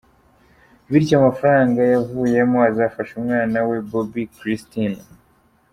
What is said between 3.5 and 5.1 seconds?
we, Bobbi Kristina.